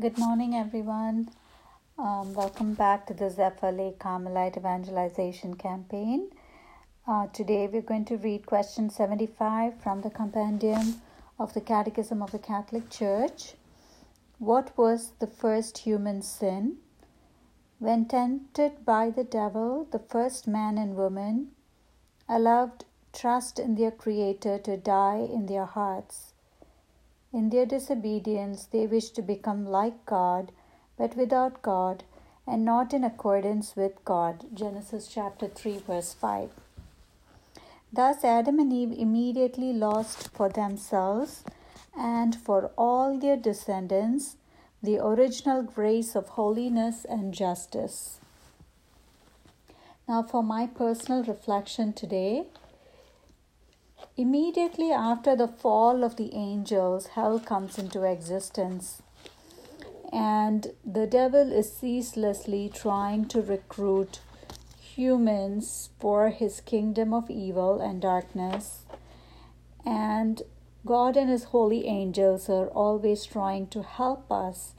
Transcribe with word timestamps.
Good 0.00 0.16
morning, 0.16 0.54
everyone. 0.54 1.28
Um, 1.98 2.32
welcome 2.32 2.74
back 2.74 3.08
to 3.08 3.14
the 3.14 3.30
Zephyr 3.30 3.72
Lake 3.72 3.98
Carmelite 3.98 4.56
Evangelization 4.56 5.54
Campaign. 5.54 6.30
Uh, 7.04 7.26
today 7.32 7.66
we're 7.66 7.82
going 7.82 8.04
to 8.04 8.16
read 8.16 8.46
question 8.46 8.90
75 8.90 9.74
from 9.82 10.02
the 10.02 10.10
Compendium 10.10 11.02
of 11.36 11.52
the 11.52 11.60
Catechism 11.60 12.22
of 12.22 12.30
the 12.30 12.38
Catholic 12.38 12.88
Church. 12.90 13.54
What 14.38 14.70
was 14.78 15.14
the 15.18 15.26
first 15.26 15.78
human 15.78 16.22
sin? 16.22 16.76
When 17.80 18.04
tempted 18.04 18.84
by 18.84 19.10
the 19.10 19.24
devil, 19.24 19.88
the 19.90 19.98
first 19.98 20.46
man 20.46 20.78
and 20.78 20.94
woman 20.94 21.48
allowed 22.28 22.84
trust 23.12 23.58
in 23.58 23.74
their 23.74 23.90
Creator 23.90 24.60
to 24.60 24.76
die 24.76 25.26
in 25.28 25.46
their 25.46 25.64
hearts. 25.64 26.34
In 27.32 27.50
their 27.50 27.66
disobedience, 27.66 28.64
they 28.64 28.86
wish 28.86 29.10
to 29.10 29.22
become 29.22 29.66
like 29.66 30.06
God, 30.06 30.50
but 30.96 31.16
without 31.16 31.60
God, 31.60 32.04
and 32.46 32.64
not 32.64 32.94
in 32.94 33.04
accordance 33.04 33.76
with 33.76 34.02
God. 34.04 34.46
Genesis 34.54 35.08
chapter 35.08 35.46
3, 35.46 35.78
verse 35.78 36.14
5. 36.14 36.50
Thus, 37.92 38.24
Adam 38.24 38.58
and 38.58 38.72
Eve 38.72 38.92
immediately 38.92 39.72
lost 39.72 40.28
for 40.28 40.48
themselves 40.48 41.44
and 41.96 42.34
for 42.34 42.70
all 42.78 43.18
their 43.18 43.36
descendants 43.36 44.36
the 44.82 44.98
original 44.98 45.62
grace 45.62 46.14
of 46.14 46.28
holiness 46.30 47.04
and 47.04 47.34
justice. 47.34 48.20
Now, 50.08 50.22
for 50.22 50.42
my 50.42 50.66
personal 50.66 51.24
reflection 51.24 51.92
today, 51.92 52.46
immediately 54.18 54.90
after 54.90 55.36
the 55.36 55.46
fall 55.46 56.02
of 56.02 56.16
the 56.16 56.34
angels, 56.34 57.06
hell 57.14 57.38
comes 57.38 57.78
into 57.78 58.02
existence. 58.02 59.00
And 60.12 60.72
the 60.84 61.06
devil 61.06 61.52
is 61.52 61.72
ceaselessly 61.72 62.70
trying 62.74 63.26
to 63.28 63.40
recruit 63.40 64.18
humans 64.80 65.90
for 66.00 66.30
his 66.30 66.60
kingdom 66.60 67.14
of 67.14 67.30
evil 67.30 67.80
and 67.80 68.02
darkness. 68.02 68.84
And 69.86 70.42
God 70.84 71.16
and 71.16 71.30
his 71.30 71.44
holy 71.44 71.86
angels 71.86 72.48
are 72.48 72.66
always 72.68 73.24
trying 73.24 73.68
to 73.68 73.82
help 73.84 74.32
us 74.32 74.74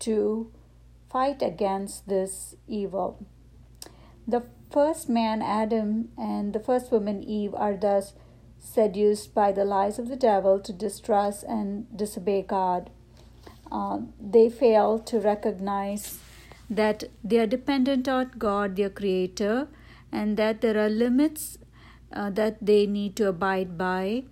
to 0.00 0.52
fight 1.10 1.42
against 1.42 2.08
this 2.08 2.54
evil. 2.68 3.26
The 4.28 4.44
first 4.70 5.08
man, 5.08 5.42
Adam, 5.42 6.10
and 6.16 6.52
the 6.52 6.60
first 6.60 6.92
woman, 6.92 7.24
Eve, 7.24 7.54
are 7.54 7.76
thus 7.76 8.12
seduced 8.60 9.34
by 9.34 9.50
the 9.50 9.64
lies 9.64 9.98
of 9.98 10.08
the 10.08 10.16
devil 10.16 10.60
to 10.60 10.72
distrust 10.72 11.42
and 11.44 11.86
disobey 11.96 12.42
God. 12.42 12.90
Uh, 13.72 14.00
they 14.20 14.48
fail 14.48 14.98
to 14.98 15.18
recognize 15.18 16.18
that 16.68 17.04
they 17.24 17.38
are 17.38 17.46
dependent 17.46 18.08
on 18.08 18.32
God, 18.38 18.76
their 18.76 18.90
Creator, 18.90 19.68
and 20.12 20.36
that 20.36 20.60
there 20.60 20.78
are 20.78 20.88
limits 20.88 21.58
uh, 22.12 22.30
that 22.30 22.58
they 22.60 22.86
need 22.86 23.16
to 23.16 23.28
abide 23.28 23.76
by 23.78 24.24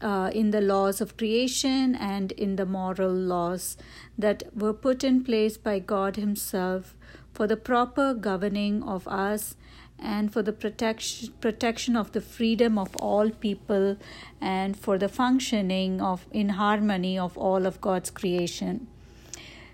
uh, 0.00 0.30
in 0.34 0.50
the 0.50 0.60
laws 0.60 1.00
of 1.00 1.16
creation 1.16 1.94
and 1.94 2.32
in 2.32 2.56
the 2.56 2.66
moral 2.66 3.12
laws 3.12 3.76
that 4.18 4.42
were 4.54 4.72
put 4.72 5.02
in 5.02 5.24
place 5.24 5.56
by 5.56 5.78
God 5.78 6.16
Himself 6.16 6.94
for 7.32 7.46
the 7.46 7.56
proper 7.56 8.14
governing 8.14 8.82
of 8.82 9.06
us 9.08 9.56
and 9.98 10.32
for 10.32 10.42
the 10.42 10.52
protection 10.52 11.32
protection 11.40 11.96
of 11.96 12.12
the 12.12 12.20
freedom 12.20 12.78
of 12.78 12.96
all 12.96 13.30
people 13.30 13.96
and 14.40 14.76
for 14.76 14.98
the 14.98 15.08
functioning 15.08 16.00
of 16.00 16.26
in 16.30 16.50
harmony 16.50 17.18
of 17.18 17.36
all 17.38 17.66
of 17.66 17.80
God's 17.80 18.10
creation. 18.10 18.86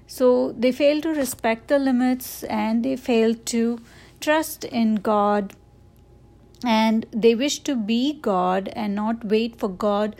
So 0.06 0.52
they 0.52 0.72
fail 0.72 1.00
to 1.00 1.10
respect 1.10 1.68
the 1.68 1.78
limits 1.78 2.44
and 2.44 2.84
they 2.84 2.96
fail 2.96 3.34
to 3.34 3.80
trust 4.20 4.64
in 4.64 4.96
God 4.96 5.54
and 6.64 7.06
they 7.10 7.34
wish 7.34 7.58
to 7.60 7.74
be 7.74 8.12
God 8.12 8.68
and 8.74 8.94
not 8.94 9.24
wait 9.24 9.56
for 9.58 9.68
God 9.68 10.14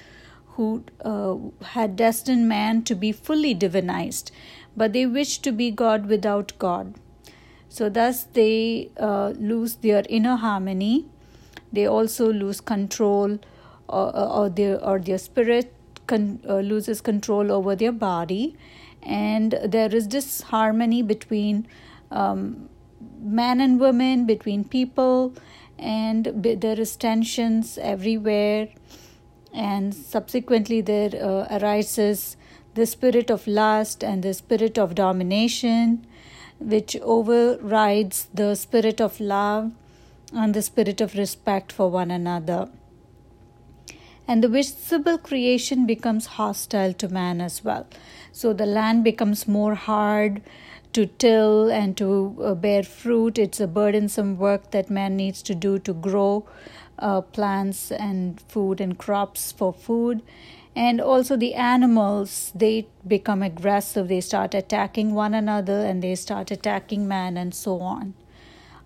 who 0.55 0.85
uh, 1.05 1.37
had 1.75 1.97
destined 1.97 2.49
man 2.49 2.83
to 2.85 2.95
be 2.95 3.13
fully 3.13 3.55
divinized, 3.55 4.31
but 4.77 4.93
they 4.93 5.07
wish 5.07 5.39
to 5.39 5.53
be 5.53 5.71
God 5.71 6.07
without 6.07 6.53
God. 6.59 6.95
So, 7.73 7.89
thus, 7.89 8.25
they 8.25 8.91
uh, 9.01 9.33
lose 9.39 9.77
their 9.77 10.05
inner 10.11 10.37
harmony. 10.37 11.07
They 11.73 11.87
also 11.87 12.31
lose 12.31 12.61
control, 12.61 13.39
or, 13.89 14.09
uh, 14.15 14.25
uh, 14.25 14.41
or 14.41 14.51
their 14.51 14.85
or 14.85 14.99
their 14.99 15.17
spirit 15.17 15.73
con- 16.07 16.43
uh, 16.47 16.59
loses 16.59 17.01
control 17.01 17.51
over 17.51 17.75
their 17.75 17.91
body, 17.91 18.59
and 19.03 19.59
there 19.65 19.97
is 19.97 20.07
disharmony 20.07 21.01
between 21.01 21.67
um, 22.11 22.69
man 23.23 23.63
and 23.63 23.81
woman, 23.81 24.27
between 24.27 24.65
people, 24.65 25.33
and 25.79 26.27
there 26.45 26.79
is 26.79 26.95
tensions 26.95 27.79
everywhere, 27.79 28.69
and 29.55 29.95
subsequently 29.95 30.83
there 30.83 31.11
uh, 31.15 31.59
arises 31.59 32.37
the 32.75 32.85
spirit 32.85 33.31
of 33.31 33.47
lust 33.47 34.05
and 34.05 34.23
the 34.23 34.35
spirit 34.35 34.79
of 34.79 34.95
domination 34.95 36.07
which 36.65 36.97
overrides 36.97 38.29
the 38.33 38.55
spirit 38.55 39.01
of 39.01 39.21
love 39.21 39.73
and 40.33 40.55
the 40.55 40.63
spirit 40.63 41.01
of 41.01 41.15
respect 41.15 41.73
for 41.73 41.91
one 41.91 42.11
another. 42.11 42.69
And 44.27 44.43
the 44.43 44.49
visible 44.49 45.19
creation 45.19 45.85
becomes 45.85 46.27
hostile 46.27 46.93
to 46.95 47.09
man 47.09 47.41
as 47.41 47.65
well. 47.65 47.87
So 48.33 48.53
the 48.53 48.67
land 48.67 49.05
becomes 49.05 49.49
more 49.49 49.75
hard 49.75 50.43
to 50.93 51.07
till 51.07 51.71
and 51.71 51.97
to 51.97 52.37
uh, 52.43 52.55
bear 52.55 52.83
fruit. 52.83 53.39
It's 53.39 53.61
a 53.61 53.67
burdensome 53.67 54.39
work 54.39 54.71
that 54.71 54.91
man 54.91 55.17
needs 55.17 55.43
to 55.43 55.55
do 55.55 55.79
to 55.81 55.93
grow 55.93 56.47
uh, 56.99 57.21
plants 57.21 57.91
and 57.91 58.41
food 58.41 58.81
and 58.81 58.97
crops 58.97 59.53
for 59.53 59.73
food 59.73 60.23
and 60.75 61.01
also 61.01 61.37
the 61.37 61.55
animals 61.55 62.53
they 62.55 62.87
become 63.07 63.43
aggressive. 63.43 64.09
They 64.09 64.21
start 64.21 64.55
attacking 64.55 65.15
one 65.15 65.35
another 65.35 65.85
and 65.85 66.03
they 66.03 66.15
start 66.15 66.51
attacking 66.51 67.07
man 67.07 67.37
and 67.37 67.55
so 67.55 67.81
on. 67.81 68.15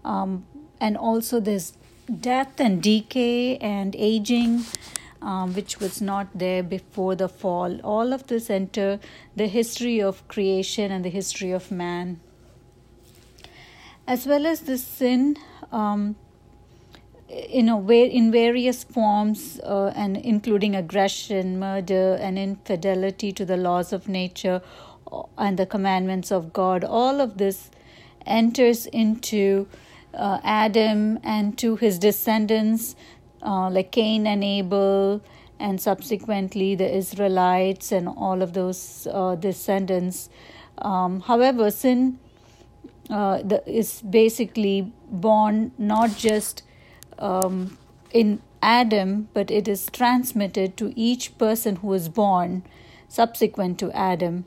Um, 0.05 0.47
and 0.81 0.97
also 0.97 1.41
there's 1.41 1.73
death 2.21 2.61
and 2.61 2.83
decay 2.83 3.57
and 3.59 3.95
aging 3.97 4.65
um, 5.23 5.55
which 5.55 5.81
was 5.81 6.01
not 6.01 6.29
there 6.35 6.63
before 6.63 7.15
the 7.15 7.29
fall. 7.29 7.81
All 7.83 8.13
of 8.13 8.27
this 8.27 8.51
enter 8.51 9.01
the 9.35 9.49
history 9.49 10.01
of 10.01 10.27
creation 10.29 10.93
and 10.93 11.05
the 11.05 11.11
history 11.11 11.51
of 11.51 11.71
man. 11.71 12.21
As 14.07 14.27
well 14.27 14.47
as 14.47 14.61
the 14.61 14.79
sin 14.79 15.37
um, 15.73 16.15
you 17.28 17.62
know 17.62 17.81
in 17.91 18.31
various 18.31 18.84
forms 18.84 19.60
uh, 19.64 19.92
and 19.97 20.16
including 20.16 20.76
aggression 20.76 21.59
murder 21.59 22.14
and 22.20 22.38
infidelity 22.38 23.32
to 23.32 23.44
the 23.44 23.56
laws 23.56 23.92
of 23.92 24.09
nature 24.09 24.62
uh, 25.10 25.22
and 25.38 25.59
the 25.59 25.66
commandments 25.66 26.31
of 26.31 26.53
god 26.53 26.84
all 26.84 27.20
of 27.20 27.38
this 27.38 27.70
enters 28.26 28.87
into 28.87 29.66
uh, 30.14 30.38
adam 30.44 31.19
and 31.22 31.59
to 31.59 31.76
his 31.76 31.98
descendants 31.98 32.94
uh, 33.43 33.69
like 33.70 33.91
cain 33.91 34.26
and 34.26 34.43
abel 34.44 35.20
and 35.58 35.81
subsequently 35.81 36.75
the 36.75 36.94
israelites 36.94 37.93
and 37.93 38.08
all 38.08 38.43
of 38.43 38.53
those 38.53 39.08
uh, 39.10 39.34
descendants. 39.37 40.28
Um, 40.78 41.20
however 41.20 41.70
sin 41.70 42.19
uh, 43.08 43.43
the, 43.43 43.62
is 43.69 44.03
basically 44.03 44.93
born 45.10 45.72
not 45.78 46.16
just 46.16 46.62
um, 47.19 47.78
in 48.10 48.41
Adam, 48.62 49.28
but 49.34 49.50
it 49.50 49.69
is 49.69 49.87
transmitted 49.93 50.77
to 50.77 50.93
each 50.99 51.37
person 51.38 51.77
who 51.77 51.93
is 51.93 52.09
born 52.09 52.62
subsequent 53.09 53.78
to 53.78 53.93
Adam. 53.93 54.44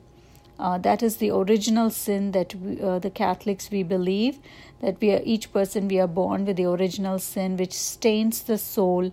Uh, 0.58 0.76
that 0.76 1.02
is 1.02 1.16
the 1.16 1.30
original 1.30 1.88
sin 1.88 2.32
that 2.32 2.54
we, 2.54 2.80
uh, 2.82 2.98
the 2.98 3.10
Catholics 3.10 3.70
we 3.70 3.82
believe 3.82 4.38
that 4.82 5.00
we 5.00 5.10
are 5.12 5.22
each 5.24 5.52
person 5.52 5.88
we 5.88 5.98
are 5.98 6.06
born 6.06 6.44
with 6.44 6.56
the 6.56 6.64
original 6.66 7.18
sin 7.18 7.56
which 7.56 7.72
stains 7.72 8.42
the 8.42 8.58
soul, 8.58 9.10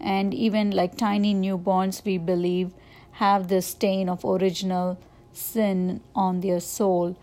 and 0.00 0.32
even 0.32 0.70
like 0.70 0.96
tiny 0.96 1.34
newborns 1.34 2.04
we 2.04 2.18
believe 2.18 2.72
have 3.12 3.48
the 3.48 3.62
stain 3.62 4.08
of 4.08 4.24
original 4.24 4.98
sin 5.32 6.00
on 6.14 6.40
their 6.40 6.60
soul. 6.60 7.16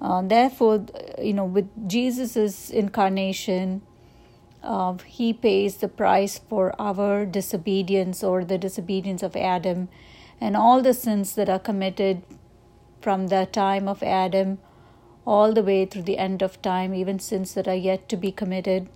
Uh, 0.00 0.22
therefore, 0.22 0.84
you 1.20 1.32
know, 1.32 1.44
with 1.44 1.68
Jesus's 1.88 2.70
incarnation, 2.70 3.82
uh, 4.62 4.96
he 5.04 5.32
pays 5.32 5.76
the 5.76 5.88
price 5.88 6.38
for 6.38 6.74
our 6.80 7.26
disobedience 7.26 8.22
or 8.22 8.44
the 8.44 8.58
disobedience 8.58 9.22
of 9.22 9.36
Adam 9.36 9.88
and 10.40 10.56
all 10.56 10.82
the 10.82 10.94
sins 10.94 11.34
that 11.34 11.48
are 11.48 11.58
committed 11.58 12.22
from 13.00 13.28
the 13.28 13.46
time 13.46 13.88
of 13.88 14.02
Adam 14.02 14.58
all 15.26 15.52
the 15.52 15.62
way 15.62 15.84
through 15.86 16.02
the 16.02 16.18
end 16.18 16.42
of 16.42 16.60
time, 16.62 16.94
even 16.94 17.18
sins 17.18 17.54
that 17.54 17.68
are 17.68 17.74
yet 17.74 18.08
to 18.08 18.16
be 18.16 18.32
committed. 18.32 18.88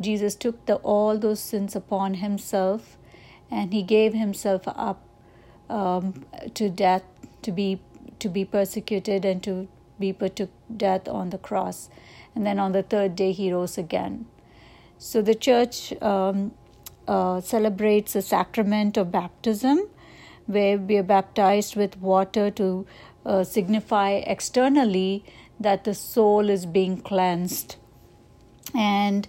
Jesus 0.00 0.34
took 0.34 0.64
the, 0.66 0.76
all 0.76 1.18
those 1.18 1.40
sins 1.40 1.76
upon 1.76 2.14
himself 2.14 2.96
and 3.50 3.72
he 3.72 3.82
gave 3.82 4.14
himself 4.14 4.62
up 4.66 5.06
um, 5.68 6.24
to 6.54 6.68
death 6.68 7.02
to 7.42 7.52
be 7.52 7.80
to 8.18 8.28
be 8.28 8.44
persecuted 8.44 9.24
and 9.24 9.42
to 9.42 9.68
be 9.98 10.12
put 10.12 10.36
to 10.36 10.48
death 10.74 11.08
on 11.08 11.30
the 11.30 11.38
cross. 11.38 11.90
And 12.34 12.46
then 12.46 12.58
on 12.58 12.72
the 12.72 12.82
third 12.82 13.16
day, 13.16 13.32
he 13.32 13.52
rose 13.52 13.76
again. 13.76 14.26
So 15.02 15.20
the 15.20 15.34
church 15.34 15.92
um, 16.00 16.52
uh, 17.08 17.40
celebrates 17.40 18.12
the 18.12 18.22
sacrament 18.22 18.96
of 18.96 19.10
baptism, 19.10 19.88
where 20.46 20.78
we 20.78 20.96
are 20.96 21.02
baptized 21.02 21.74
with 21.74 21.98
water 21.98 22.52
to 22.52 22.86
uh, 23.26 23.42
signify 23.42 24.22
externally 24.34 25.24
that 25.58 25.82
the 25.82 25.94
soul 25.94 26.48
is 26.48 26.66
being 26.66 27.00
cleansed. 27.00 27.74
And 28.76 29.26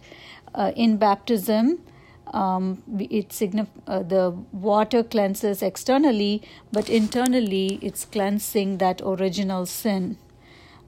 uh, 0.53 0.73
in 0.75 0.97
baptism, 0.97 1.81
um, 2.27 2.83
it 2.99 3.29
signif- 3.29 3.81
uh, 3.87 4.03
the 4.03 4.29
water 4.51 5.01
cleanses 5.01 5.63
externally, 5.63 6.43
but 6.71 6.87
internally 6.87 7.79
it's 7.81 8.05
cleansing 8.05 8.77
that 8.77 9.01
original 9.03 9.65
sin, 9.65 10.19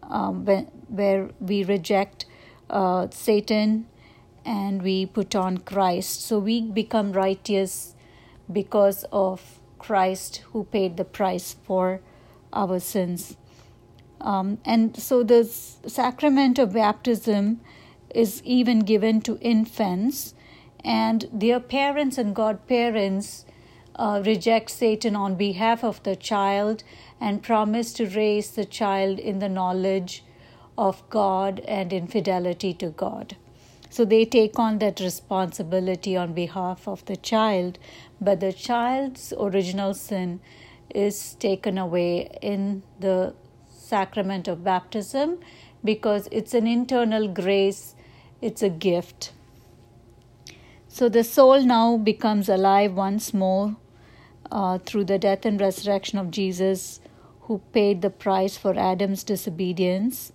um, 0.04 0.46
where, 0.46 0.68
where 0.90 1.32
we 1.40 1.64
reject 1.64 2.28
uh, 2.70 3.08
Satan 3.10 3.88
and 4.45 4.81
we 4.81 5.06
put 5.06 5.36
on 5.36 5.57
Christ. 5.57 6.21
So 6.21 6.39
we 6.39 6.62
become 6.62 7.12
righteous 7.12 7.95
because 8.51 9.06
of 9.12 9.59
Christ 9.80 10.44
who 10.51 10.65
paid 10.65 10.97
the 10.97 11.06
price 11.06 11.56
for 11.63 12.01
our 12.53 12.80
sins. 12.80 13.38
Um, 14.21 14.59
and 14.65 14.95
so 14.97 15.24
the 15.24 15.44
sacrament 15.44 16.57
of 16.57 16.74
baptism 16.74 17.62
is 18.13 18.42
even 18.44 18.80
given 18.80 19.21
to 19.21 19.38
infants, 19.39 20.33
and 20.83 21.27
their 21.33 21.59
parents 21.59 22.18
and 22.18 22.33
godparents 22.33 23.45
uh, 23.95 24.21
reject 24.25 24.69
Satan 24.69 25.15
on 25.15 25.36
behalf 25.36 25.83
of 25.83 26.01
the 26.03 26.15
child 26.15 26.83
and 27.19 27.44
promise 27.44 27.91
to 27.94 28.07
raise 28.07 28.51
the 28.51 28.65
child 28.65 29.19
in 29.19 29.39
the 29.39 29.50
knowledge 29.50 30.24
of 30.77 31.07
God 31.09 31.59
and 31.62 31.91
in 31.91 32.07
fidelity 32.07 32.74
to 32.75 32.89
God. 32.89 33.36
So 33.95 34.03
they 34.03 34.25
take 34.25 34.59
on 34.59 34.80
that 34.80 35.00
responsibility 35.00 36.18
on 36.18 36.33
behalf 36.33 36.86
of 36.86 37.06
the 37.06 37.15
child, 37.15 37.80
but 38.19 38.42
the 38.42 38.51
child's 38.51 39.31
original 39.39 39.94
sin 39.94 40.42
is 40.94 41.36
taken 41.36 41.77
away 41.77 42.27
in 42.42 42.83
the 43.00 43.33
sacrament 43.74 44.50
of 44.50 44.65
baptism 44.65 45.39
because 45.81 46.27
it's 46.30 46.53
an 46.53 46.68
internal 46.68 47.30
grace, 47.30 47.95
it's 48.42 48.62
a 48.62 48.68
gift. 48.68 49.31
So 50.89 51.07
the 51.07 51.24
soul 51.24 51.62
now 51.62 51.95
becomes 51.95 52.50
alive 52.50 52.95
once 52.95 53.33
more 53.33 53.77
uh, 54.51 54.80
through 54.80 55.06
the 55.06 55.18
death 55.18 55.45
and 55.45 55.62
resurrection 55.62 56.19
of 56.19 56.31
Jesus, 56.31 57.00
who 57.44 57.62
paid 57.71 58.01
the 58.01 58.09
price 58.09 58.57
for 58.57 58.77
Adam's 58.77 59.24
disobedience. 59.24 60.33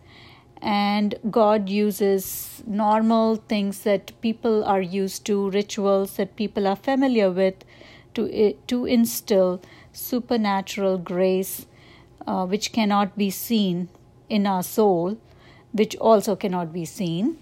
And 0.63 1.15
God 1.31 1.69
uses 1.69 2.63
normal 2.67 3.37
things 3.37 3.81
that 3.81 4.13
people 4.21 4.63
are 4.65 4.83
used 4.83 5.25
to, 5.27 5.51
rituals 5.51 6.17
that 6.17 6.37
people 6.37 6.67
are 6.67 6.77
familiar 6.77 7.31
with, 7.31 7.55
to, 8.15 8.55
to 8.67 8.85
instill 8.85 9.63
supernatural 9.93 10.99
grace 10.99 11.67
uh, 12.27 12.47
which 12.47 12.73
cannot 12.73 13.17
be 13.17 13.31
seen 13.31 13.89
in 14.29 14.47
our 14.47 14.63
soul, 14.63 15.19
which 15.73 15.97
also 15.97 16.37
cannot 16.37 16.73
be 16.73 16.85
seen, 16.85 17.39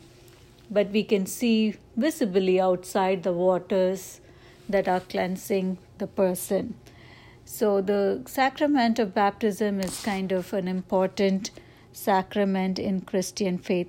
but 0.71 0.91
we 0.91 1.03
can 1.03 1.27
see 1.27 1.75
visibly 1.97 2.61
outside 2.61 3.23
the 3.23 3.33
waters 3.33 4.21
that 4.69 4.87
are 4.87 5.01
cleansing 5.01 5.79
the 5.99 6.07
person. 6.07 6.75
So, 7.45 7.81
the 7.81 8.23
sacrament 8.27 8.99
of 8.99 9.15
baptism 9.15 9.81
is 9.81 10.03
kind 10.03 10.33
of 10.33 10.53
an 10.53 10.69
important 10.69 11.51
sacrament 11.93 12.79
in 12.79 13.01
Christian 13.01 13.59
faith 13.59 13.89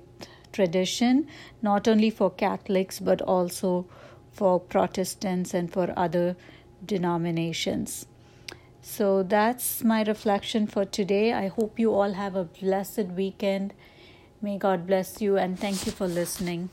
tradition, 0.52 1.26
not 1.62 1.86
only 1.86 2.10
for 2.10 2.30
Catholics 2.30 3.00
but 3.00 3.20
also 3.22 3.86
for 4.32 4.58
Protestants 4.60 5.54
and 5.54 5.72
for 5.72 5.92
other 5.96 6.36
denominations. 6.84 8.06
So 8.82 9.22
that's 9.22 9.84
my 9.84 10.02
reflection 10.02 10.66
for 10.66 10.84
today. 10.84 11.32
I 11.32 11.48
hope 11.48 11.78
you 11.78 11.92
all 11.92 12.14
have 12.14 12.34
a 12.34 12.44
blessed 12.44 13.08
weekend. 13.16 13.74
May 14.40 14.56
God 14.56 14.86
bless 14.86 15.20
you 15.20 15.36
and 15.36 15.58
thank 15.58 15.84
you 15.84 15.92
for 15.92 16.08
listening. 16.08 16.70